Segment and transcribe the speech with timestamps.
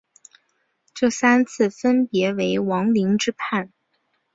[0.95, 3.71] 这三次分别为王凌之叛。